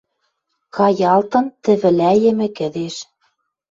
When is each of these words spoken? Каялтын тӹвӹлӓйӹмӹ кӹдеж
Каялтын 0.75 1.45
тӹвӹлӓйӹмӹ 1.63 2.47
кӹдеж 2.57 2.95